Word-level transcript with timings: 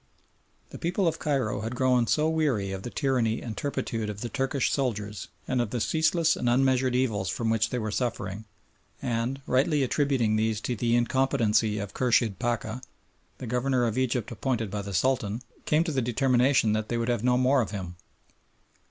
The 0.71 0.79
people 0.79 1.07
of 1.07 1.19
Cairo 1.19 1.61
had 1.61 1.75
grown 1.75 2.07
so 2.07 2.27
weary 2.27 2.71
of 2.71 2.81
the 2.81 2.89
tyranny 2.89 3.39
and 3.39 3.55
turpitude 3.55 4.09
of 4.09 4.21
the 4.21 4.29
Turkish 4.29 4.71
soldiers 4.73 5.27
and 5.47 5.61
of 5.61 5.69
the 5.69 5.79
ceaseless 5.79 6.35
and 6.35 6.49
unmeasured 6.49 6.95
evils 6.95 7.29
from 7.29 7.51
which 7.51 7.69
they 7.69 7.77
were 7.77 7.91
suffering, 7.91 8.45
and, 8.99 9.43
rightly 9.45 9.83
attributing 9.83 10.37
these 10.37 10.59
to 10.61 10.75
the 10.75 10.95
incompetency 10.95 11.77
of 11.77 11.93
Khurshid 11.93 12.39
Pacha, 12.39 12.81
the 13.37 13.45
Governor 13.45 13.85
of 13.85 13.95
Egypt 13.95 14.31
appointed 14.31 14.71
by 14.71 14.81
the 14.81 14.95
Sultan, 14.95 15.43
came 15.65 15.83
to 15.83 15.91
the 15.91 16.01
determination 16.01 16.73
that 16.73 16.89
they 16.89 16.97
would 16.97 17.07
have 17.07 17.23
no 17.23 17.37
more 17.37 17.61
of 17.61 17.69
him. 17.69 17.95